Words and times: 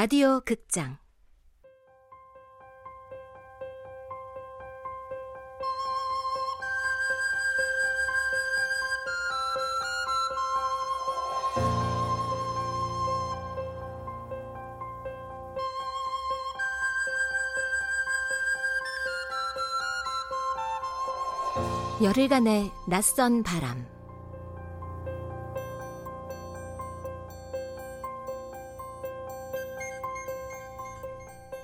라디오 0.00 0.38
극장. 0.44 0.96
열흘간의 22.00 22.70
낯선 22.86 23.42
바람 23.42 23.97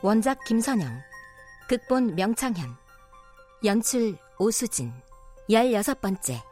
원작 0.05 0.45
김선영 0.45 1.01
극본 1.67 2.15
명창현 2.15 2.77
연출 3.65 4.19
오수진 4.39 4.93
16번째 5.49 6.43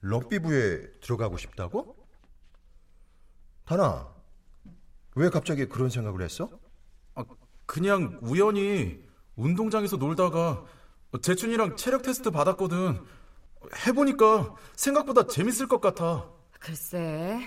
럭비부에 0.00 0.94
들어가고 1.00 1.38
싶다고? 1.38 1.96
다나, 3.66 4.12
왜 5.14 5.30
갑자기 5.30 5.68
그런 5.68 5.90
생각을 5.90 6.22
했어? 6.22 6.50
아, 7.14 7.24
그냥 7.66 8.18
우연히 8.20 9.08
운동장에서 9.36 9.96
놀다가 9.96 10.66
재춘이랑 11.18 11.76
체력 11.76 12.02
테스트 12.02 12.30
받았거든. 12.30 13.00
해보니까 13.86 14.54
생각보다 14.76 15.26
재밌을 15.26 15.66
것 15.66 15.80
같아. 15.80 16.28
글쎄, 16.60 17.38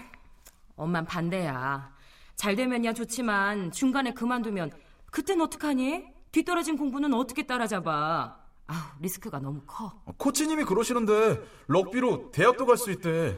엄만 0.75 1.06
반대야. 1.06 1.91
잘 2.36 2.56
되면야 2.56 2.94
좋지만 2.94 3.72
중간에 3.72 4.14
그만두면 4.14 4.72
그땐 5.11 5.39
어떡하니? 5.41 6.06
뒤떨어진 6.31 6.78
공부는 6.78 7.14
어떻게 7.14 7.45
따라잡아? 7.45 8.38
아우, 8.67 8.78
리스크가 9.00 9.39
너무 9.39 9.61
커. 9.67 9.94
코치님이 10.17 10.64
그러시는데 10.66 11.41
럭비로 11.67 12.31
대학도 12.31 12.66
갈 12.66 12.78
수 12.78 12.91
있대. 12.91 13.38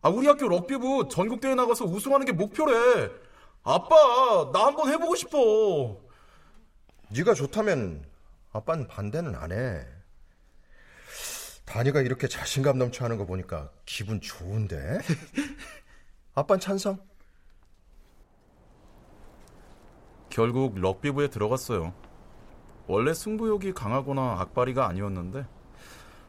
아, 0.00 0.08
우리 0.08 0.28
학교 0.28 0.48
럭비부 0.48 1.08
전국대회 1.10 1.54
나가서 1.56 1.84
우승하는 1.84 2.24
게 2.24 2.32
목표래. 2.32 3.10
아빠, 3.64 4.50
나 4.52 4.66
한번 4.66 4.88
해보고 4.92 5.16
싶어. 5.16 5.98
네가 7.10 7.34
좋다면 7.34 8.04
아빠는 8.58 8.88
반대는 8.88 9.36
안 9.36 9.52
해. 9.52 9.86
다니가 11.64 12.00
이렇게 12.00 12.26
자신감 12.26 12.78
넘쳐 12.78 13.04
하는 13.04 13.16
거 13.16 13.24
보니까 13.24 13.70
기분 13.86 14.20
좋은데? 14.20 14.98
아빠는 16.34 16.58
찬성? 16.60 16.98
결국 20.28 20.78
럭비부에 20.78 21.28
들어갔어요. 21.28 21.92
원래 22.86 23.14
승부욕이 23.14 23.74
강하거나 23.74 24.40
악바리가 24.40 24.88
아니었는데 24.88 25.46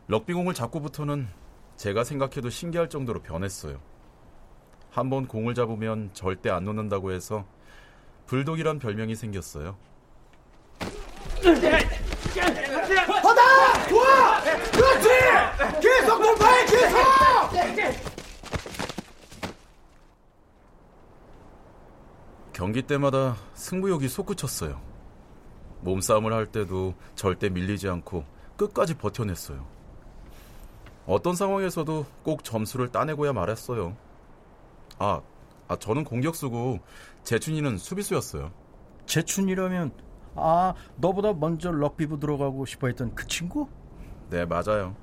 럭비공을 0.07 0.53
잡고부터는 0.53 1.27
제가 1.77 2.03
생각해도 2.03 2.49
신기할 2.49 2.89
정도로 2.89 3.21
변했어요. 3.21 3.81
한번 4.91 5.27
공을 5.27 5.55
잡으면 5.55 6.11
절대 6.13 6.49
안 6.49 6.65
놓는다고 6.65 7.11
해서 7.11 7.45
불독이란 8.27 8.79
별명이 8.79 9.15
생겼어요. 9.15 9.77
받아! 13.21 13.87
좋아! 13.87 14.41
그렇지! 14.71 15.68
계속 15.79 16.21
돌파해, 16.21 16.65
계속! 16.65 16.99
경기 22.53 22.81
때마다 22.81 23.37
승부욕이 23.53 24.09
솟구쳤어요. 24.09 24.81
몸싸움을 25.81 26.33
할 26.33 26.45
때도 26.45 26.93
절대 27.15 27.47
밀리지 27.47 27.87
않고 27.87 28.25
끝까지 28.57 28.95
버텨냈어요. 28.95 29.65
어떤 31.05 31.35
상황에서도 31.35 32.05
꼭 32.21 32.43
점수를 32.43 32.89
따내고야 32.89 33.31
말았어요. 33.31 33.95
아, 34.97 35.21
아 35.69 35.75
저는 35.77 36.03
공격수고 36.03 36.79
재춘이는 37.23 37.77
수비수였어요. 37.77 38.51
재춘이라면 39.05 39.91
아 40.35 40.73
너보다 40.97 41.33
먼저 41.33 41.71
럭비부 41.71 42.19
들어가고 42.19 42.65
싶어했던 42.65 43.15
그 43.15 43.25
친구? 43.27 43.69
네 44.29 44.45
맞아요. 44.45 44.95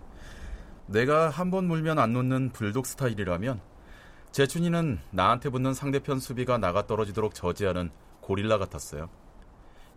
내가 0.87 1.29
한 1.31 1.51
번 1.51 1.67
물면 1.67 1.99
안 1.99 2.13
놓는 2.13 2.51
불독 2.53 2.87
스타일이라면 2.87 3.61
재춘이는 4.33 5.01
나한테 5.11 5.49
붙는 5.51 5.75
상대편 5.75 6.21
수비가 6.21 6.59
나가 6.59 6.87
떨어지도록 6.87 7.35
저지하는 7.35 7.91
고릴라 8.21 8.59
같았어요. 8.59 9.09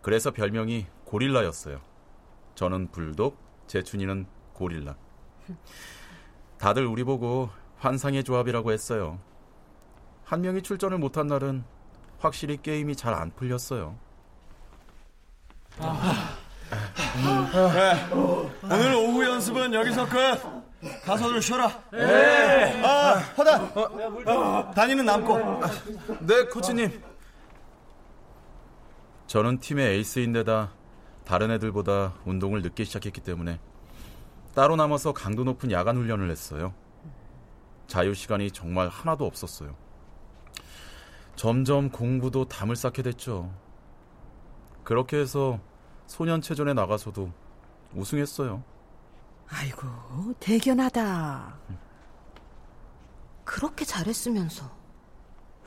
그래서 0.02 0.30
별명이 0.30 0.86
고릴라였어요. 1.04 1.80
저는 2.54 2.90
불독, 2.90 3.36
재춘이는 3.66 4.26
고릴라. 4.54 4.96
다들 6.58 6.86
우리 6.86 7.04
보고 7.04 7.50
환상의 7.78 8.24
조합이라고 8.24 8.72
했어요. 8.72 9.18
한 10.24 10.40
명이 10.42 10.62
출전을 10.62 10.98
못한 10.98 11.26
날은 11.26 11.64
확실히 12.18 12.56
게임이 12.60 12.96
잘 12.96 13.14
안 13.14 13.30
풀렸어요. 13.34 13.96
아, 15.78 16.36
네. 17.52 18.08
오늘 18.62 18.94
오후 18.94 19.24
연습은 19.24 19.74
여기서 19.74 20.08
끝. 20.08 20.59
가서들 21.04 21.42
쉬어라. 21.42 21.68
네. 21.92 22.82
아, 22.82 23.18
허다. 23.36 23.62
어, 23.74 24.70
단위는 24.74 25.04
남고. 25.04 25.38
네, 26.20 26.44
코치님. 26.46 27.02
저는 29.26 29.58
팀의 29.58 29.96
에이스인데다 29.96 30.72
다른 31.24 31.50
애들보다 31.52 32.14
운동을 32.24 32.62
늦게 32.62 32.84
시작했기 32.84 33.20
때문에 33.20 33.60
따로 34.54 34.74
남아서 34.74 35.12
강도 35.12 35.44
높은 35.44 35.70
야간 35.70 35.96
훈련을 35.96 36.30
했어요. 36.30 36.74
자유 37.86 38.14
시간이 38.14 38.50
정말 38.50 38.88
하나도 38.88 39.26
없었어요. 39.26 39.76
점점 41.36 41.90
공부도 41.90 42.46
담을 42.46 42.74
쌓게 42.74 43.02
됐죠. 43.02 43.52
그렇게 44.82 45.18
해서 45.18 45.60
소년 46.06 46.40
체전에 46.40 46.72
나가서도 46.72 47.30
우승했어요. 47.94 48.64
아이고, 49.50 50.34
대견하다. 50.38 51.58
그렇게 53.44 53.84
잘했으면서 53.84 54.70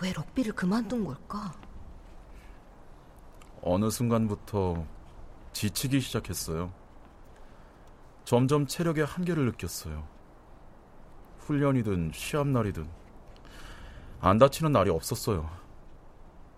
왜 0.02 0.14
럭비를 0.14 0.54
그만둔 0.54 1.06
걸까? 1.06 1.54
어느 3.62 3.90
순간부터 3.90 4.86
지치기 5.52 6.00
시작했어요. 6.00 6.72
점점 8.26 8.68
체력의 8.68 9.06
한계를 9.06 9.46
느꼈어요. 9.48 10.08
훈련이든 11.40 12.12
시합날이든 12.14 12.90
안 14.22 14.38
다치는 14.38 14.72
날이 14.72 14.90
없었어요. 14.90 15.50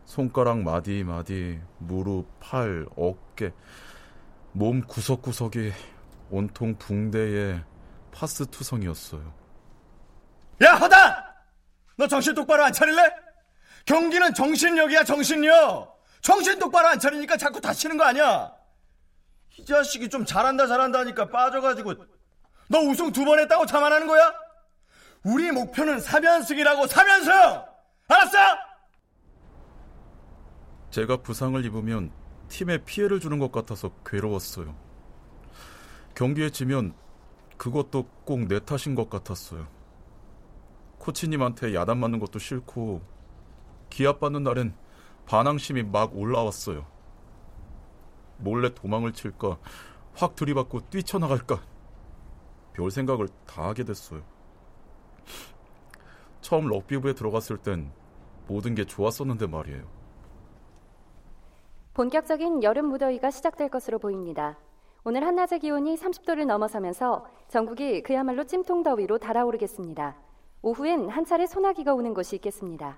손가락 0.06 0.62
마디 0.62 1.04
마디, 1.04 1.60
무릎, 1.80 2.28
팔, 2.40 2.86
어깨, 2.96 3.52
몸 4.52 4.82
구석구석이 4.82 5.72
온통 6.40 6.76
붕대에 6.78 7.64
파스 8.12 8.46
투성이었어요. 8.48 9.34
야, 10.64 10.74
허다! 10.76 11.34
너 11.98 12.08
정신 12.08 12.36
똑바로 12.36 12.66
안 12.66 12.74
차릴래? 12.74 13.02
경기는 13.86 14.34
정신력이야, 14.34 15.06
정신력! 15.06 15.96
정신 16.22 16.60
똑바로 16.60 16.90
안 16.90 17.00
차리니까 17.00 17.38
자꾸 17.38 17.62
다치는 17.62 17.98
거 17.98 18.04
아니야? 18.04 18.52
이 19.58 19.64
자식이 19.66 20.10
좀 20.10 20.26
잘한다 20.26 20.68
잘한다 20.68 21.00
하니까 21.00 21.30
빠져가지고 21.30 21.94
너 22.68 22.80
우승 22.80 23.12
두 23.14 23.24
번 23.24 23.40
했다고 23.40 23.66
자만하는 23.66 24.06
거야? 24.08 24.34
우리 25.24 25.52
목표는 25.54 26.00
3연승이라고 26.00 26.88
3연승! 26.88 27.66
알았어? 28.10 28.38
제가 30.92 31.18
부상을 31.18 31.64
입으면 31.64 32.12
팀에 32.50 32.80
피해를 32.84 33.20
주는 33.22 33.40
것 33.40 33.52
같아서 33.54 33.92
괴로웠어요. 34.06 34.76
경기에 36.16 36.50
지면 36.50 36.94
그것도 37.58 38.06
꼭 38.26 38.48
내 38.48 38.60
탓인 38.60 38.96
것 38.96 39.10
같았어요. 39.10 39.68
코치님한테 41.00 41.76
야단 41.76 41.98
맞는 42.00 42.20
것도 42.20 42.40
싫고 42.40 43.02
기합 43.90 44.20
받는 44.20 44.44
날엔 44.44 44.74
반항심이 45.26 45.84
막 45.84 46.16
올라왔어요. 46.16 46.86
몰래 48.38 48.74
도망을 48.74 49.14
칠까, 49.14 49.58
확 50.14 50.36
들이받고 50.36 50.90
뛰쳐나갈까, 50.90 51.62
별 52.74 52.92
생각을 52.92 53.30
다 53.46 53.64
하게 53.68 53.84
됐어요. 53.84 54.22
처음 56.42 56.68
럭비부에 56.68 57.14
들어갔을 57.14 57.58
땐 57.58 57.92
모든 58.48 58.76
게 58.76 58.86
좋았었는데 58.86 59.48
말이에요. 59.48 59.84
본격적인 61.94 62.62
여름 62.64 62.88
무더위가 62.90 63.32
시작될 63.32 63.70
것으로 63.70 64.00
보입니다. 64.00 64.58
오늘 65.08 65.24
한낮의 65.24 65.60
기온이 65.60 65.96
30도를 65.98 66.48
넘어서면서 66.48 67.28
전국이 67.48 68.02
그야말로 68.02 68.44
찜통더위로 68.44 69.20
달아오르겠습니다. 69.20 70.16
오후엔 70.64 71.10
한 71.10 71.24
차례 71.26 71.46
소나기가 71.46 71.94
오는 71.94 72.16
곳이 72.16 72.38
있겠습니다. 72.38 72.98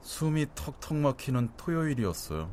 숨이 0.00 0.46
턱턱 0.54 0.96
막히는 0.96 1.50
토요일이었어요. 1.58 2.50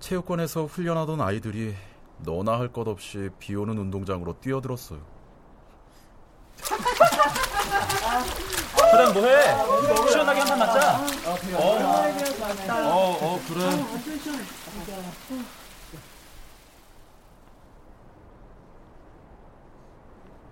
체육관에서 0.00 0.66
훈련하던 0.66 1.22
아이들이 1.22 1.74
너나 2.22 2.58
할 2.58 2.68
것 2.72 2.86
없이 2.88 3.30
비 3.38 3.54
오는 3.56 3.76
운동장으로 3.78 4.38
뛰어들었어요. 4.40 5.00
그다음 8.74 9.12
뭐해? 9.14 10.08
시원하게 10.10 10.40
한판 10.40 10.58
맞자. 10.58 10.98
어, 10.98 11.36
어, 12.88 13.18
어, 13.20 13.40
그래. 13.48 13.60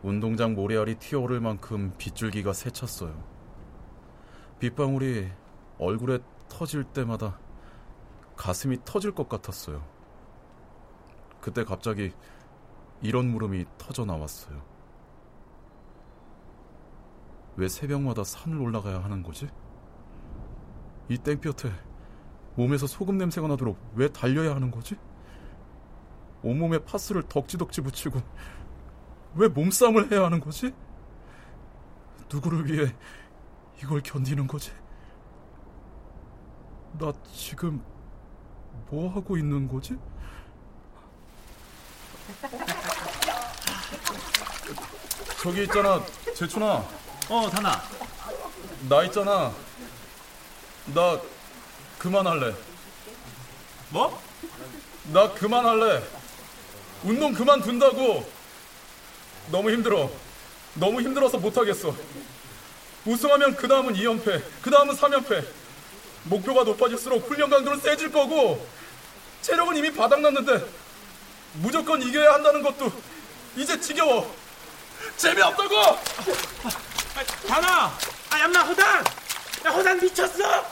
운동장 0.03 0.55
모래알이 0.55 0.97
튀어오를 0.97 1.41
만큼 1.41 1.93
빗줄기가 1.99 2.53
새쳤어요. 2.53 3.15
빗방울이 4.61 5.29
얼굴에 5.79 6.19
터질 6.49 6.85
때마다 6.85 7.39
가슴이 8.37 8.79
터질 8.85 9.13
것 9.13 9.29
같았어요. 9.29 9.83
그때 11.49 11.65
갑자기 11.65 12.13
이런 13.01 13.31
물음이 13.31 13.65
터져 13.79 14.05
나왔어요. 14.05 14.63
왜 17.57 17.69
새벽마다 17.69 18.23
산을 18.23 18.61
올라가야 18.61 19.03
하는 19.03 19.23
거지? 19.23 19.49
이 21.09 21.17
땡볕에 21.17 21.73
몸에서 22.55 22.87
소금 22.87 23.17
냄새가 23.17 23.49
나도록 23.49 23.79
왜 23.95 24.09
달려야 24.09 24.55
하는 24.55 24.71
거지? 24.71 24.97
온몸에 26.43 26.85
파스를 26.85 27.23
덕지덕지 27.23 27.81
붙이고 27.81 28.21
왜 29.37 29.49
몸싸움을 29.49 30.13
해야 30.13 30.27
하는 30.27 30.41
거지? 30.41 30.75
누구를 32.31 32.67
위해 32.67 32.95
이걸 33.83 34.03
견디는 34.03 34.49
거지? 34.49 34.71
나 36.99 37.11
지금 37.33 37.83
뭐 38.91 39.09
하고 39.09 39.39
있는 39.39 39.67
거지? 39.67 39.97
저기 45.43 45.65
있잖아, 45.65 46.03
재춘아. 46.35 46.89
어, 47.29 47.51
다나. 47.51 47.83
나 48.89 49.05
있잖아. 49.05 49.53
나 50.87 51.21
그만할래. 51.99 52.55
뭐? 53.91 54.21
나 55.13 55.31
그만할래. 55.33 56.03
운동 57.05 57.33
그만둔다고. 57.33 58.29
너무 59.51 59.71
힘들어. 59.71 60.11
너무 60.75 61.01
힘들어서 61.01 61.39
못하겠어. 61.39 61.95
우승하면 63.05 63.57
그 63.57 63.69
다음은 63.69 63.95
2연패, 63.95 64.43
그 64.63 64.71
다음은 64.71 64.95
3연패. 64.95 65.45
목표가 66.25 66.65
높아질수록 66.65 67.29
훈련 67.29 67.49
강도는 67.49 67.81
세질 67.81 68.13
거고, 68.13 68.67
체력은 69.41 69.77
이미 69.77 69.95
바닥났는데, 69.95 70.65
무조건 71.55 72.01
이겨야 72.03 72.35
한다는 72.35 72.63
것도 72.63 72.93
이제 73.57 73.79
지겨워. 73.81 74.35
재미없다고! 75.17 75.99
다나! 77.49 77.99
아, 78.31 78.41
얌나, 78.41 78.63
허단! 78.63 79.05
야, 79.67 79.71
허단 79.71 80.01
미쳤어? 80.01 80.67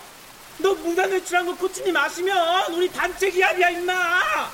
너 0.59 0.75
무단 0.75 1.11
외출한 1.11 1.47
거 1.47 1.55
코치님 1.57 1.97
아시면 1.97 2.73
우리 2.75 2.91
단체 2.91 3.31
기합이야, 3.31 3.71
임마! 3.71 4.51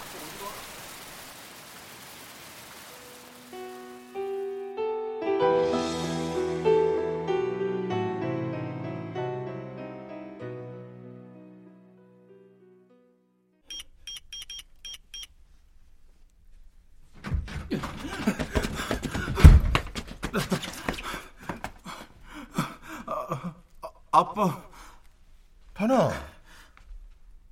아빠. 24.33 24.67
다나, 25.75 26.11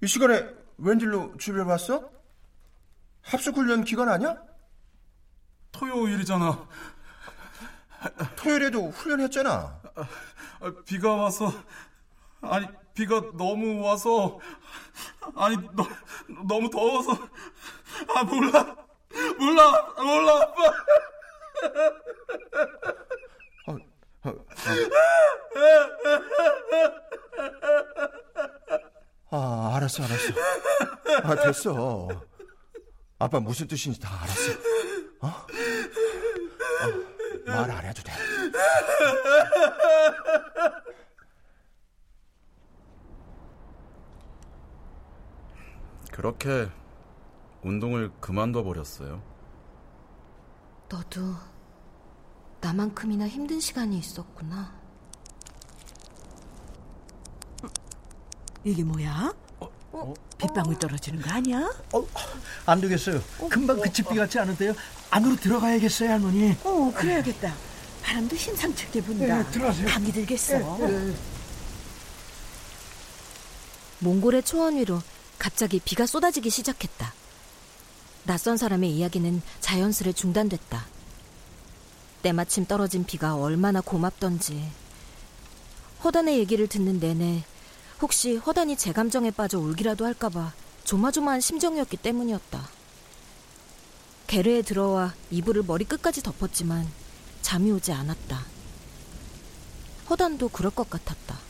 이 0.02 0.06
시간에 0.06 0.48
웬일로 0.78 1.36
집에 1.36 1.60
왔어? 1.60 2.10
합숙훈련 3.20 3.84
기간 3.84 4.08
아니야? 4.08 4.42
토요일이잖아. 5.72 6.66
토요일에도 8.36 8.88
훈련했잖아. 8.88 9.80
아, 10.60 10.72
비가 10.86 11.14
와서 11.14 11.52
아니 12.40 12.66
비가 12.94 13.20
너무 13.34 13.82
와서 13.84 14.38
아니 15.36 15.56
너, 15.72 15.86
너무 16.46 16.70
더워서 16.70 17.12
아 18.14 18.24
몰라 18.24 18.76
몰라 19.38 19.94
몰라 19.96 20.42
아빠 20.42 20.62
어, 23.66 23.72
어, 23.72 23.76
어. 24.24 24.34
아, 24.54 25.09
알았어, 29.80 30.04
알았어. 30.04 30.32
아, 31.22 31.34
됐어. 31.46 32.08
아빠 33.18 33.40
무슨 33.40 33.66
뜻인지 33.66 33.98
다 33.98 34.10
알았어. 34.22 34.52
어? 35.22 35.26
어, 35.28 35.46
말 37.46 37.70
안 37.70 37.84
해도 37.86 38.02
돼. 38.02 38.12
그렇게 46.12 46.68
운동을 47.62 48.10
그만둬 48.20 48.62
버렸어요. 48.64 49.22
너도 50.88 51.34
나만큼이나 52.60 53.28
힘든 53.28 53.60
시간이 53.60 53.96
있었구나. 53.98 54.78
이게 58.64 58.82
뭐야? 58.84 59.32
빗방울 60.38 60.78
떨어지는 60.78 61.20
거 61.20 61.30
아니야? 61.30 61.70
어, 61.92 62.06
안 62.66 62.80
되겠어요. 62.80 63.22
금방 63.48 63.80
그 63.80 63.92
집비 63.92 64.14
같지 64.14 64.38
않은데요. 64.38 64.74
안으로 65.10 65.36
들어가야겠어요, 65.36 66.10
할머니. 66.10 66.56
어, 66.64 66.92
그래야겠다. 66.94 67.54
바람도 68.02 68.36
심상찮게 68.36 69.02
분다. 69.02 69.42
네, 69.42 69.50
들어가세요. 69.50 69.86
감기 69.88 70.12
들겠어. 70.12 70.78
네, 70.78 71.14
몽골의 73.98 74.44
초원 74.44 74.76
위로 74.76 75.02
갑자기 75.38 75.80
비가 75.80 76.06
쏟아지기 76.06 76.48
시작했다. 76.48 77.12
낯선 78.24 78.56
사람의 78.56 78.90
이야기는 78.90 79.42
자연스레 79.60 80.12
중단됐다. 80.12 80.86
때마침 82.22 82.66
떨어진 82.66 83.04
비가 83.04 83.34
얼마나 83.34 83.80
고맙던지. 83.80 84.70
허단의 86.04 86.38
얘기를 86.38 86.66
듣는 86.66 86.98
내내 87.00 87.44
혹시 88.00 88.36
허단이 88.36 88.76
제 88.76 88.92
감정에 88.92 89.30
빠져 89.30 89.58
울기라도 89.58 90.06
할까봐 90.06 90.52
조마조마한 90.84 91.40
심정이었기 91.40 91.98
때문이었다. 91.98 92.68
게르에 94.26 94.62
들어와 94.62 95.12
이불을 95.30 95.64
머리 95.66 95.84
끝까지 95.84 96.22
덮었지만 96.22 96.88
잠이 97.42 97.70
오지 97.72 97.92
않았다. 97.92 98.46
허단도 100.08 100.48
그럴 100.48 100.70
것 100.70 100.88
같았다. 100.88 101.49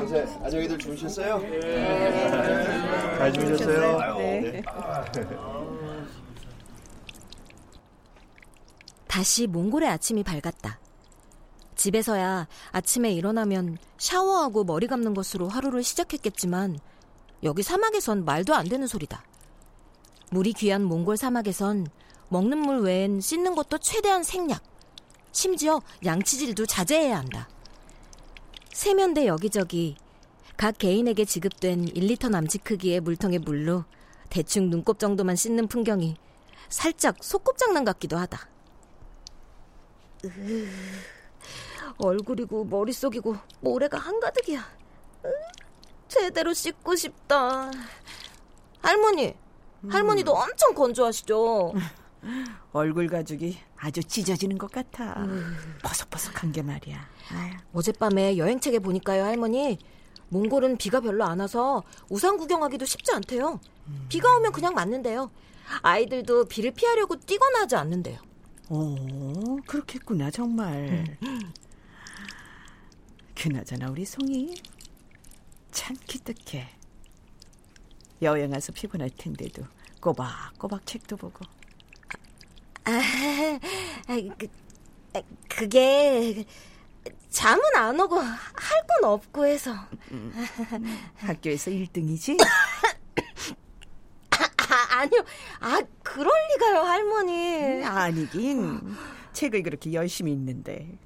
밤새 0.00 0.26
안녕히들 0.42 0.78
주무셨어요? 0.78 1.40
잘 3.18 3.32
주무셨어요? 3.34 4.16
네. 4.16 4.62
다시 9.06 9.46
몽골의 9.46 9.90
아침이 9.90 10.22
밝았다. 10.22 10.80
집에서야 11.76 12.48
아침에 12.72 13.12
일어나면 13.12 13.76
샤워하고 13.98 14.64
머리 14.64 14.86
감는 14.86 15.12
것으로 15.12 15.48
하루를 15.48 15.82
시작했겠지만 15.82 16.78
여기 17.42 17.62
사막에선 17.62 18.24
말도 18.24 18.54
안 18.54 18.70
되는 18.70 18.86
소리다. 18.86 19.22
물이 20.30 20.54
귀한 20.54 20.82
몽골 20.82 21.18
사막에선 21.18 21.88
먹는 22.30 22.56
물 22.56 22.78
외엔 22.78 23.20
씻는 23.20 23.54
것도 23.54 23.76
최대한 23.76 24.22
생략. 24.22 24.62
심지어 25.32 25.82
양치질도 26.06 26.64
자제해야 26.64 27.18
한다. 27.18 27.50
세면대 28.72 29.26
여기저기 29.26 29.96
각 30.56 30.78
개인에게 30.78 31.24
지급된 31.24 31.86
1리터 31.86 32.30
남짓 32.30 32.64
크기의 32.64 33.00
물통의 33.00 33.40
물로 33.40 33.84
대충 34.28 34.70
눈곱 34.70 34.98
정도만 34.98 35.36
씻는 35.36 35.66
풍경이 35.68 36.16
살짝 36.68 37.16
속곱장난 37.20 37.84
같기도 37.84 38.16
하다. 38.16 38.48
으, 40.24 40.68
얼굴이고 41.98 42.64
머릿속이고 42.66 43.36
모래가 43.60 43.98
한가득이야. 43.98 44.60
으, 45.24 45.28
제대로 46.06 46.52
씻고 46.52 46.94
싶다. 46.94 47.70
할머니, 48.82 49.34
할머니도 49.88 50.32
엄청 50.32 50.74
건조하시죠? 50.74 51.72
얼굴 52.72 53.08
가죽이 53.08 53.58
아주 53.76 54.02
찢어지는 54.02 54.58
것 54.58 54.70
같아. 54.70 55.26
버석버석한 55.82 56.52
게 56.52 56.62
말이야. 56.62 57.08
아유. 57.32 57.52
어젯밤에 57.72 58.36
여행책에 58.36 58.78
보니까요, 58.80 59.24
할머니. 59.24 59.78
몽골은 60.28 60.76
비가 60.76 61.00
별로 61.00 61.24
안 61.24 61.40
와서 61.40 61.82
우산 62.08 62.36
구경하기도 62.36 62.84
쉽지 62.86 63.12
않대요. 63.12 63.60
비가 64.08 64.36
오면 64.36 64.52
그냥 64.52 64.74
맞는데요. 64.74 65.30
아이들도 65.82 66.46
비를 66.46 66.70
피하려고 66.72 67.16
뛰거나 67.16 67.60
하지 67.60 67.76
않는데요. 67.76 68.18
오, 68.68 69.56
그렇겠구나, 69.66 70.30
정말. 70.30 71.16
그나저나 73.34 73.90
우리 73.90 74.04
송이 74.04 74.54
참 75.72 75.96
기특해. 76.06 76.68
여행 78.22 78.52
와서 78.52 78.70
피곤할 78.72 79.10
텐데도 79.10 79.64
꼬박꼬박 80.00 80.86
책도 80.86 81.16
보고. 81.16 81.44
아, 82.84 83.00
그, 84.38 84.48
그게 85.48 86.44
잠은 87.30 87.62
안 87.76 87.98
오고 88.00 88.16
할 88.18 88.80
건 88.90 89.04
없고 89.12 89.46
해서. 89.46 89.72
학교에서 91.16 91.70
1등이지? 91.70 92.36
아, 94.32 94.98
아니요. 94.98 95.24
아, 95.60 95.80
그럴 96.02 96.30
리가요, 96.54 96.80
할머니. 96.80 97.84
아니긴. 97.84 98.80
책을 99.32 99.62
그렇게 99.62 99.92
열심히 99.92 100.32
읽는데. 100.32 100.98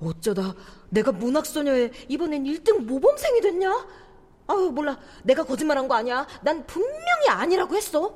어쩌다 0.00 0.54
내가 0.90 1.12
문학소녀에 1.12 1.92
이번엔 2.08 2.44
1등 2.44 2.84
모범생이 2.84 3.40
됐냐? 3.40 3.86
아유, 4.48 4.70
몰라. 4.74 4.98
내가 5.22 5.44
거짓말한 5.44 5.86
거 5.88 5.94
아니야. 5.94 6.26
난 6.42 6.66
분명히 6.66 7.28
아니라고 7.28 7.74
했어. 7.76 8.12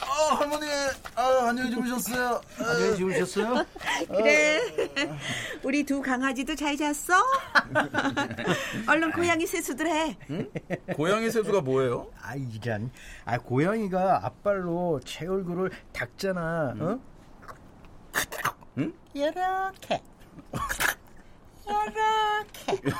아, 0.00 0.34
할머니, 0.36 0.66
아, 1.14 1.48
안녕히 1.48 1.70
주무셨어요. 1.70 2.40
안녕히 2.58 2.96
주무셨어요? 2.96 3.64
그래. 4.08 4.60
우리 5.62 5.84
두 5.84 6.00
강아지도 6.00 6.54
잘 6.54 6.76
잤어? 6.76 7.14
얼른 8.88 9.12
고양이 9.12 9.46
세수들 9.46 9.86
해. 9.86 10.16
응? 10.30 10.50
고양이 10.94 11.30
세수가 11.30 11.60
뭐예요? 11.60 12.10
아, 12.22 12.34
이란. 12.36 12.90
아, 13.26 13.38
고양이가 13.38 14.24
앞발로 14.24 15.00
제 15.04 15.26
얼굴을 15.26 15.70
닦잖아. 15.92 16.74
응? 16.76 16.82
어? 16.82 17.00
응? 18.78 18.94
이렇게. 19.12 20.02
이렇게. 21.70 22.90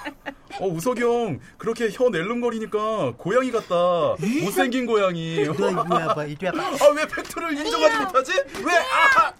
어, 0.60 0.66
우석이 0.66 1.02
형, 1.02 1.40
그렇게 1.58 1.88
혀 1.90 2.08
낼름거리니까 2.10 3.14
고양이 3.16 3.50
같다. 3.50 4.16
못생긴 4.42 4.86
고양이. 4.86 5.36
이리 5.36 5.48
와봐, 5.48 6.24
이리 6.26 6.46
와봐. 6.46 6.58
아, 6.58 6.88
왜 6.94 7.06
팩트를 7.06 7.52
인정하지 7.56 7.98
못하지? 8.04 8.32
왜? 8.64 8.72
아! 8.74 9.32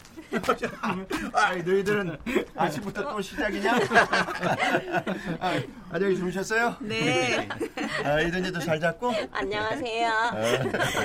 아, 1.33 1.55
너희들은 1.57 2.17
아침부터 2.55 3.03
또 3.11 3.21
시작이냐? 3.21 3.81
아, 5.41 5.61
안녕히 5.91 6.17
주무셨어요? 6.17 6.77
네. 6.81 7.49
아, 8.05 8.21
이든지도 8.21 8.61
잘 8.61 8.79
잤고? 8.79 9.13
안녕하세요. 9.33 10.13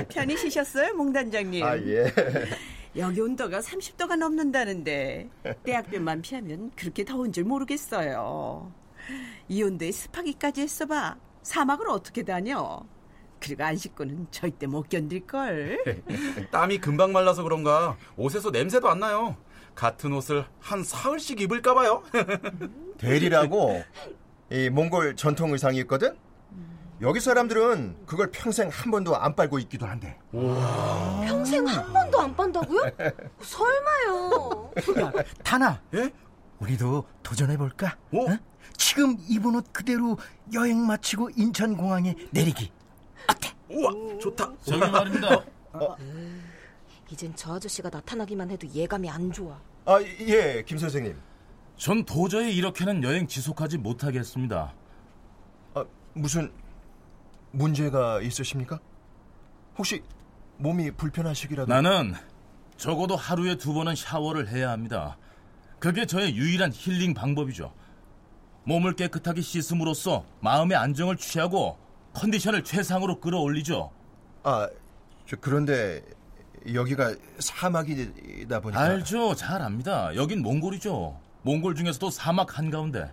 편히 0.10 0.38
쉬셨어요, 0.38 0.94
몽단장님? 0.94 1.66
아, 1.66 1.76
예. 1.78 2.14
여기 2.98 3.20
온도가 3.20 3.60
30도가 3.60 4.16
넘는다는데 4.16 5.30
대학교만 5.64 6.22
피하면 6.22 6.72
그렇게 6.76 7.04
더운 7.04 7.32
줄 7.34 7.44
모르겠어요. 7.44 8.72
이 9.50 9.64
온도에 9.64 9.92
습하기까지 9.92 10.62
했어봐. 10.62 11.18
사막을 11.42 11.90
어떻게 11.90 12.24
다녀? 12.24 12.82
그리고 13.40 13.64
안 13.64 13.76
씻고는 13.76 14.28
절대 14.32 14.66
못 14.66 14.88
견딜걸. 14.90 15.84
땀이 16.52 16.80
금방 16.80 17.12
말라서 17.12 17.44
그런가 17.44 17.98
옷에서 18.16 18.50
냄새도 18.50 18.90
안 18.90 19.00
나요. 19.00 19.36
같은 19.76 20.14
옷을 20.14 20.46
한 20.60 20.84
사흘씩 20.84 21.42
입을까봐요. 21.42 22.02
대리라고 22.98 23.84
이 24.50 24.70
몽골 24.70 25.18
전통 25.18 25.52
의상이 25.52 25.80
있거든? 25.80 26.16
여기 27.02 27.20
사람들은 27.20 28.06
그걸 28.06 28.32
평생 28.32 28.70
한 28.70 28.90
번도 28.90 29.16
안 29.18 29.36
빨고 29.36 29.60
있기도 29.60 29.86
한대. 29.86 30.18
평생 30.32 31.68
한 31.68 31.92
번도 31.92 32.22
안 32.22 32.36
빤다고요? 32.36 32.90
설마요. 33.42 34.72
야, 35.02 35.12
타나. 35.44 35.82
예? 35.94 36.10
우리도 36.60 37.04
도전해 37.22 37.58
볼까? 37.58 37.98
어? 38.14 38.32
어? 38.32 38.38
지금 38.78 39.18
입은 39.28 39.56
옷 39.56 39.74
그대로 39.74 40.18
여행 40.54 40.86
마치고 40.86 41.32
인천공항에 41.36 42.16
내리기. 42.32 42.72
어때? 43.30 43.50
우와, 43.70 44.18
좋다. 44.20 44.54
저기 44.64 44.80
말입니다. 44.80 45.36
어? 45.74 45.96
이젠 47.10 47.34
저 47.36 47.56
아저씨가 47.56 47.90
나타나기만 47.90 48.50
해도 48.52 48.68
예감이 48.74 49.10
안 49.10 49.32
좋아. 49.32 49.60
아, 49.86 50.02
예, 50.02 50.64
김 50.66 50.78
선생님. 50.78 51.16
전 51.76 52.06
도저히 52.06 52.56
이렇게는 52.56 53.04
여행 53.04 53.28
지속하지 53.28 53.80
못하겠습니다. 53.80 54.74
아, 55.74 55.86
무슨 56.14 56.52
문제가 57.56 58.22
있으십니까? 58.22 58.80
혹시 59.78 60.04
몸이 60.58 60.92
불편하시기라도 60.92 61.72
나는 61.74 62.14
적어도 62.78 63.16
하루에 63.16 63.56
두 63.56 63.74
번은 63.74 63.96
샤워를 63.96 64.50
해야 64.50 64.72
합니다. 64.72 65.18
그게 65.80 66.06
저의 66.06 66.36
유일한 66.36 66.72
힐링 66.74 67.14
방법이죠. 67.14 67.74
몸을 68.64 68.94
깨끗하게 68.94 69.42
씻음으로써 69.42 70.26
마음의 70.42 70.78
안정을 70.78 71.18
취하고 71.18 71.78
컨디션을 72.14 72.64
최상으로 72.64 73.20
끌어올리죠. 73.20 73.92
아, 74.44 74.70
저 75.28 75.36
그런데 75.40 76.02
여기가 76.74 77.16
사막이다 77.40 78.60
보니까 78.60 78.82
알죠. 78.82 79.36
잘 79.36 79.62
압니다. 79.62 80.16
여긴 80.16 80.42
몽골이죠. 80.42 81.20
몽골 81.44 81.76
중에서도 81.76 82.10
사막 82.10 82.58
한가운데. 82.58 83.12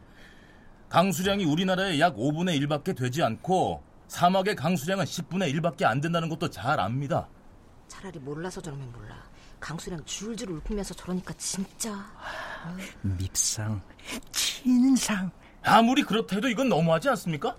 강수량이 0.88 1.44
우리나라의 1.44 2.00
약 2.00 2.16
5분의 2.16 2.58
1밖에 2.62 2.96
되지 2.96 3.22
않고 3.22 3.82
사막의 4.08 4.56
강수량은 4.56 5.04
10분의 5.04 5.54
1밖에 5.54 5.84
안 5.84 6.00
된다는 6.00 6.28
것도 6.28 6.50
잘 6.50 6.78
압니다. 6.78 7.28
차라리 7.88 8.18
몰라서 8.18 8.60
저러면 8.60 8.90
몰라. 8.92 9.16
강수량 9.60 10.04
줄줄 10.04 10.50
울프면서 10.50 10.92
저러니까 10.94 11.32
진짜. 11.34 12.04
밉상, 13.02 13.80
진상. 14.32 15.30
아무리 15.62 16.02
그렇다 16.02 16.40
도 16.40 16.48
이건 16.48 16.68
너무하지 16.68 17.08
않습니까? 17.10 17.56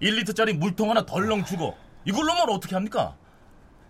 1리터짜리 0.00 0.56
물통 0.56 0.90
하나 0.90 1.04
덜렁 1.04 1.44
주고 1.44 1.76
이걸로만 2.04 2.48
어떻게 2.50 2.76
합니까? 2.76 3.16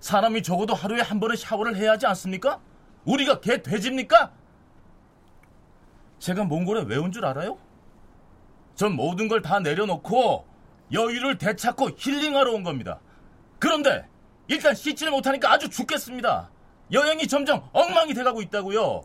사람이 0.00 0.42
적어도 0.42 0.74
하루에 0.74 1.02
한 1.02 1.20
번은 1.20 1.36
샤워를 1.36 1.76
해야 1.76 1.92
하지 1.92 2.06
않습니까? 2.06 2.60
우리가 3.04 3.40
개 3.40 3.62
돼지입니까? 3.62 4.32
제가 6.18 6.44
몽골에 6.44 6.84
왜 6.86 6.96
온 6.98 7.12
줄 7.12 7.24
알아요? 7.26 7.58
전 8.74 8.94
모든 8.94 9.28
걸 9.28 9.42
다 9.42 9.60
내려놓고 9.60 10.46
여유를 10.92 11.38
되찾고 11.38 11.90
힐링하러 11.96 12.52
온 12.52 12.62
겁니다. 12.62 13.00
그런데 13.58 14.06
일단 14.46 14.74
씻지를 14.74 15.10
못하니까 15.12 15.52
아주 15.52 15.68
죽겠습니다. 15.68 16.50
여행이 16.92 17.26
점점 17.28 17.68
엉망이 17.72 18.14
돼가고 18.14 18.40
있다고요. 18.42 19.02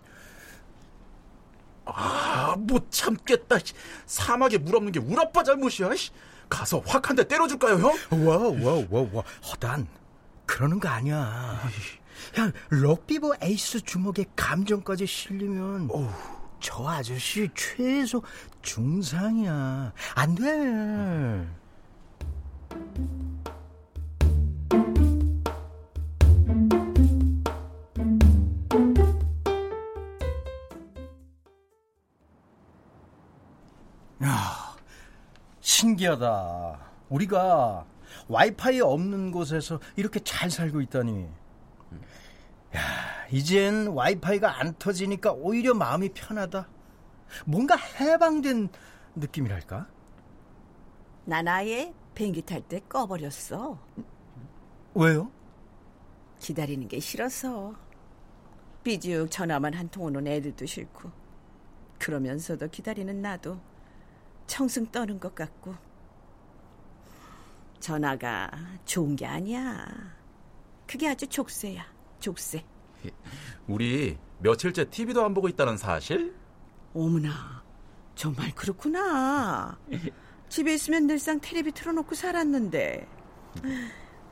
아, 1.86 2.56
못 2.58 2.90
참겠다. 2.92 3.58
사막에 4.06 4.58
물 4.58 4.76
없는 4.78 4.92
게 4.94 5.00
우리 5.00 5.18
아빠 5.20 5.44
잘못이야. 5.44 5.90
가서 6.50 6.82
확 6.86 7.10
한 7.10 7.16
대 7.16 7.24
때려줄까요, 7.28 7.76
형? 7.80 8.26
와, 8.26 8.38
와, 8.38 8.86
와, 8.90 9.08
와. 9.12 9.24
허단. 9.52 9.88
그러는 10.46 10.80
거 10.80 10.88
아니야. 10.88 11.60
야, 12.40 12.52
럭비버 12.70 13.34
에이스 13.42 13.82
주먹에 13.82 14.26
감정까지 14.36 15.06
실리면 15.06 15.90
어우, 15.92 16.08
저 16.60 16.88
아저씨 16.88 17.50
최소 17.56 18.22
중상이야. 18.62 19.92
안 20.16 20.36
돼. 20.36 21.48
신기하다. 35.84 36.80
우리가 37.10 37.86
와이파이 38.28 38.82
없는 38.82 39.32
곳에서 39.32 39.80
이렇게 39.96 40.20
잘 40.22 40.50
살고 40.50 40.82
있다니. 40.82 41.30
야, 42.76 42.82
이젠 43.32 43.88
와이파이가 43.88 44.60
안 44.60 44.74
터지니까 44.78 45.34
오히려 45.34 45.74
마음이 45.74 46.10
편하다. 46.10 46.68
뭔가 47.46 47.76
해방된 47.76 48.70
느낌이랄까? 49.16 49.88
나나의 51.26 51.94
비행기 52.14 52.42
탈 52.44 52.62
때 52.62 52.80
꺼버렸어. 52.88 53.78
왜요? 54.96 55.32
기다리는 56.40 56.88
게 56.88 57.00
싫어서. 57.00 57.76
삐죽 58.84 59.32
전화만 59.32 59.74
한 59.74 59.90
통 59.90 60.04
오는 60.06 60.28
애들도 60.28 60.66
싫고. 60.66 61.10
그러면서도 62.00 62.68
기다리는 62.70 63.22
나도 63.22 63.60
청승 64.46 64.86
떠는 64.88 65.20
것 65.20 65.34
같고. 65.34 65.74
전화가 67.80 68.50
좋은 68.86 69.16
게 69.16 69.26
아니야. 69.26 69.86
그게 70.88 71.10
아주 71.10 71.28
족쇄야, 71.28 71.86
족쇄. 72.20 72.64
우리 73.68 74.18
며칠째 74.40 74.90
TV도 74.90 75.24
안 75.26 75.34
보고 75.34 75.50
있다는 75.50 75.76
사실? 75.78 76.36
어머나, 76.94 77.64
정말 78.16 78.54
그렇구나. 78.54 79.78
집에 80.54 80.76
있으면 80.76 81.08
늘상 81.08 81.40
텔레비 81.40 81.72
틀어놓고 81.72 82.14
살았는데 82.14 83.08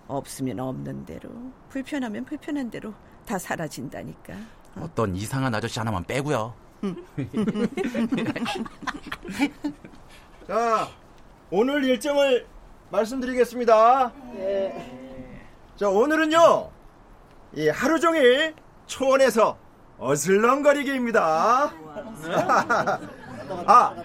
없으면 0.07 0.59
없는 0.59 1.03
대로, 1.03 1.31
불편하면 1.69 2.25
불편한 2.25 2.69
대로 2.69 2.93
다 3.25 3.39
사라진다니까. 3.39 4.35
어떤 4.79 5.15
이상한 5.15 5.55
아저씨 5.55 5.79
하나만 5.79 6.03
빼고요. 6.03 6.53
자, 10.45 10.87
오늘 11.49 11.83
일정을 11.85 12.45
말씀드리겠습니다. 12.91 14.13
자, 15.75 15.89
오늘은요, 15.89 16.69
이 17.55 17.67
하루 17.69 17.99
종일 17.99 18.53
초원에서 18.85 19.57
어슬렁거리기입니다. 19.97 21.73
아, 23.65 23.95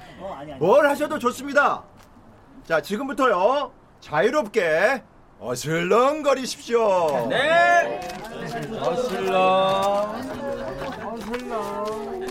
뭘 0.58 0.88
하셔도 0.88 1.18
좋습니다. 1.18 1.84
자, 2.66 2.82
지금부터요, 2.82 3.72
자유롭게 4.00 5.00
어슬렁거리십시오. 5.38 7.28
네. 7.28 8.00
어슬렁. 8.80 10.12
어슬렁. 11.04 12.26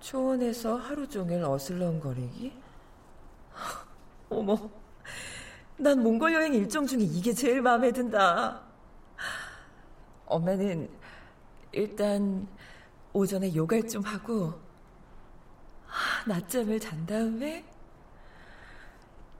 초원에서 0.00 0.76
하루 0.76 1.06
종일 1.06 1.44
어슬렁거리기? 1.44 2.54
어머, 4.30 4.56
난 5.76 6.02
몽골 6.02 6.32
여행 6.32 6.54
일정 6.54 6.86
중에 6.86 7.00
이게 7.02 7.34
제일 7.34 7.60
마음에 7.60 7.92
든다. 7.92 8.62
엄마는 10.24 10.88
일단 11.72 12.48
오전에 13.12 13.54
요가를 13.54 13.88
좀 13.88 14.02
하고 14.04 14.60
낮잠을 16.26 16.78
잔 16.78 17.06
다음에 17.06 17.64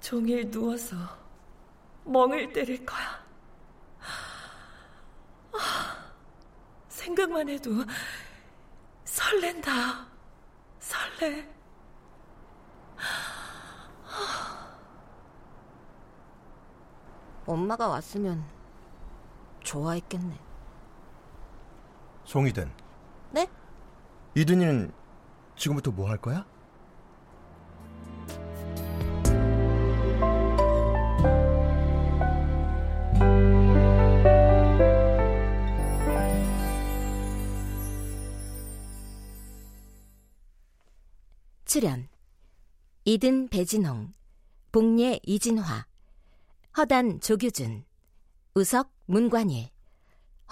종일 0.01 0.51
누워서 0.51 0.97
멍을 2.05 2.53
때릴 2.53 2.85
거야. 2.87 3.27
생각만 6.89 7.49
해도 7.49 7.71
설렌다. 9.05 10.07
설레. 10.81 11.49
엄마가 17.47 17.89
왔으면 17.89 18.45
좋아했겠네. 19.61 20.39
송이든. 22.25 22.88
네? 24.39 24.43
이든이는 24.43 24.93
지금부터 25.57 25.91
뭐 25.91 26.09
할 26.09 26.17
거야? 26.19 26.47
출연 41.65 42.09
이든 43.05 43.49
배진홍, 43.49 44.13
복예 44.71 45.19
이진화, 45.25 45.87
허단 46.77 47.21
조규준, 47.21 47.85
우석 48.55 48.93
문관일, 49.07 49.69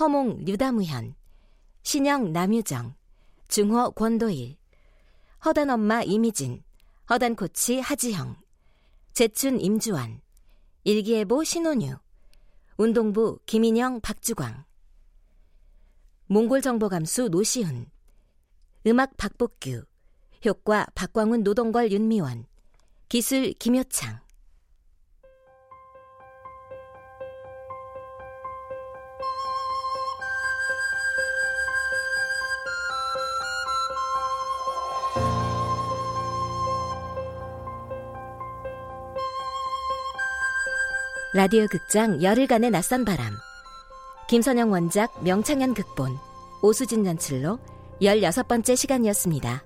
허몽 0.01 0.45
류다무현, 0.45 1.15
신영 1.85 2.33
남유정, 2.33 2.96
중호 3.49 3.93
권도일, 3.93 4.57
허단 5.45 5.71
엄마 5.71 6.03
이미진, 6.03 6.63
허단 7.09 7.37
코치 7.37 7.81
하지형, 7.81 8.37
재춘 9.13 9.61
임주환, 9.61 10.21
일기예보 10.85 11.45
신혼유, 11.45 11.97
운동부 12.77 13.39
김인영 13.47 14.01
박주광, 14.01 14.65
몽골 16.27 16.61
정보감수 16.61 17.29
노시훈, 17.29 17.87
음악 18.87 19.17
박복규, 19.17 19.85
효과 20.45 20.87
박광훈 20.95 21.45
노동걸 21.45 21.93
윤미원, 21.93 22.47
기술 23.09 23.53
김효창. 23.53 24.26
라디오 41.37 41.67
극장 41.67 42.23
열흘간의 42.23 42.71
낯선 42.71 43.05
바람. 43.05 43.27
김선영 44.27 44.73
원작 44.73 45.23
명창현 45.23 45.75
극본 45.75 46.17
오수진 46.63 47.05
연출로 47.05 47.59
16번째 48.01 48.75
시간이었습니다. 48.75 49.63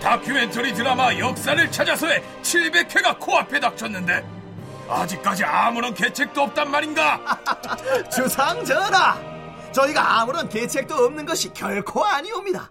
다큐멘터리 0.00 0.72
드라마 0.72 1.18
역사를 1.18 1.70
찾아서의 1.70 2.22
700회가 2.40 3.20
코앞에 3.20 3.60
닥쳤는데 3.60 4.33
아직까지 4.88 5.44
아무런 5.44 5.94
계책도 5.94 6.42
없단 6.42 6.70
말인가? 6.70 7.40
주상 8.14 8.64
전하, 8.64 9.18
저희가 9.72 10.20
아무런 10.20 10.48
계책도 10.48 10.94
없는 10.94 11.26
것이 11.26 11.52
결코 11.52 12.04
아니옵니다. 12.04 12.70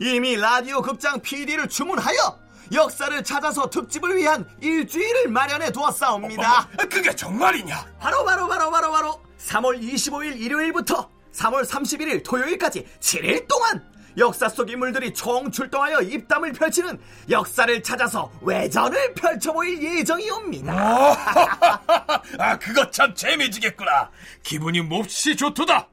이미 0.00 0.36
라디오 0.36 0.80
극장 0.80 1.20
PD를 1.20 1.68
주문하여 1.68 2.38
역사를 2.72 3.22
찾아서 3.24 3.68
특집을 3.68 4.16
위한 4.16 4.48
일주일을 4.60 5.28
마련해 5.28 5.72
두었사옵니다. 5.72 6.68
그게 6.90 7.14
정말이냐? 7.14 7.84
바로 7.98 8.24
바로 8.24 8.46
바로 8.48 8.70
바로 8.70 8.92
바로 8.92 9.20
3월 9.38 9.80
25일 9.82 10.38
일요일부터 10.40 11.10
3월 11.32 11.64
31일 11.66 12.22
토요일까지 12.24 12.86
7일 13.00 13.46
동안 13.48 13.84
역사 14.18 14.48
속 14.48 14.68
인물들이 14.70 15.14
총 15.14 15.50
출동하여 15.50 16.00
입담을 16.02 16.52
펼치는 16.52 16.98
역사를 17.30 17.82
찾아서 17.82 18.30
외전을 18.42 19.14
펼쳐보일 19.14 19.82
예정이옵니다. 19.98 20.72
아, 22.38 22.58
그거 22.58 22.90
참 22.90 23.14
재미지겠구나. 23.14 24.10
기분이 24.42 24.80
몹시 24.80 25.36
좋도다. 25.36 25.88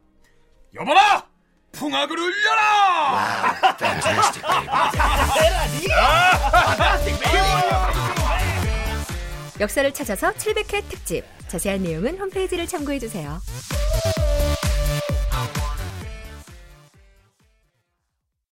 여보라! 0.75 1.25
풍악을 1.71 2.17
울려라! 2.17 3.47
역사를 9.59 9.93
찾아서 9.93 10.31
700회 10.33 10.87
특집. 10.89 11.23
자세한 11.47 11.83
내용은 11.83 12.17
홈페이지를 12.19 12.67
참고해 12.67 12.99
주세요. 12.99 13.39